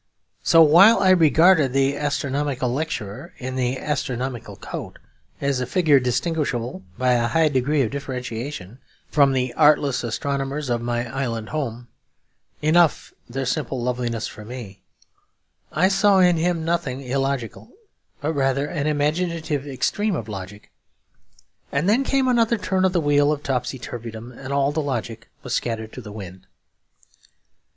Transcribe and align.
So 0.41 0.63
while 0.63 0.97
I 0.99 1.11
regarded 1.11 1.73
the 1.73 1.95
astronomical 1.95 2.73
lecturer 2.73 3.35
in 3.37 3.55
the 3.55 3.77
astronomical 3.77 4.55
coat 4.55 4.97
as 5.39 5.61
a 5.61 5.67
figure 5.67 5.99
distinguishable, 5.99 6.81
by 6.97 7.11
a 7.13 7.27
high 7.27 7.49
degree 7.49 7.83
of 7.83 7.91
differentiation, 7.91 8.79
from 9.11 9.31
the 9.31 9.53
artless 9.53 10.03
astronomers 10.03 10.71
of 10.71 10.81
my 10.81 11.05
island 11.07 11.49
home 11.49 11.87
(enough 12.63 13.13
their 13.29 13.45
simple 13.45 13.79
loveliness 13.79 14.25
for 14.27 14.43
me) 14.43 14.81
I 15.71 15.87
saw 15.87 16.17
in 16.17 16.37
him 16.37 16.65
nothing 16.65 17.01
illogical, 17.01 17.71
but 18.21 18.33
rather 18.33 18.65
an 18.65 18.87
imaginative 18.87 19.67
extreme 19.67 20.15
of 20.15 20.27
logic. 20.27 20.71
And 21.71 21.87
then 21.87 22.03
came 22.03 22.27
another 22.27 22.57
turn 22.57 22.85
of 22.85 22.93
the 22.93 22.99
wheel 23.01 23.31
of 23.31 23.43
topsy 23.43 23.77
turvydom, 23.77 24.31
and 24.31 24.51
all 24.51 24.71
the 24.71 24.81
logic 24.81 25.29
was 25.43 25.53
scattered 25.53 25.93
to 25.93 26.01
the 26.01 26.11
wind. 26.11 26.47